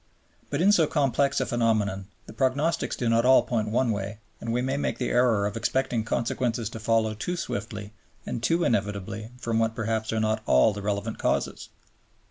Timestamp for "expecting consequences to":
5.55-6.79